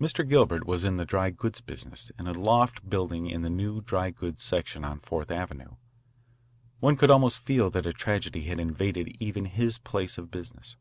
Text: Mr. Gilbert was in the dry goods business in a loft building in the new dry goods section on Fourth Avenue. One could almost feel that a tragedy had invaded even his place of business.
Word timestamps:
Mr. 0.00 0.26
Gilbert 0.26 0.64
was 0.66 0.84
in 0.84 0.96
the 0.96 1.04
dry 1.04 1.28
goods 1.28 1.60
business 1.60 2.10
in 2.18 2.26
a 2.26 2.32
loft 2.32 2.88
building 2.88 3.26
in 3.26 3.42
the 3.42 3.50
new 3.50 3.82
dry 3.82 4.08
goods 4.08 4.42
section 4.42 4.86
on 4.86 4.98
Fourth 5.00 5.30
Avenue. 5.30 5.74
One 6.78 6.96
could 6.96 7.10
almost 7.10 7.44
feel 7.44 7.68
that 7.72 7.84
a 7.84 7.92
tragedy 7.92 8.44
had 8.44 8.58
invaded 8.58 9.14
even 9.22 9.44
his 9.44 9.76
place 9.76 10.16
of 10.16 10.30
business. 10.30 10.78